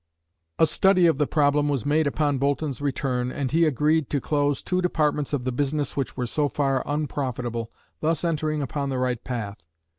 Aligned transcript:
A 0.57 0.65
study 0.65 1.05
of 1.05 1.19
the 1.19 1.27
problem 1.27 1.69
was 1.69 1.85
made 1.85 2.07
upon 2.07 2.39
Boulton's 2.39 2.81
return 2.81 3.31
and 3.31 3.51
he 3.51 3.65
agreed 3.65 4.09
to 4.09 4.19
close 4.19 4.63
two 4.63 4.81
departments 4.81 5.31
of 5.31 5.43
the 5.43 5.51
business 5.51 5.95
which 5.95 6.17
were 6.17 6.25
so 6.25 6.49
far 6.49 6.81
unprofitable, 6.87 7.71
thus 7.99 8.23
entering 8.23 8.63
upon 8.63 8.89
the 8.89 8.97
right 8.97 9.23
path. 9.23 9.61